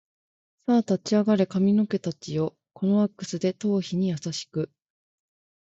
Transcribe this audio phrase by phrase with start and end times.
[0.65, 4.71] さあ立ち上がれ髪の毛たちよ、このワックスで頭皮に優しく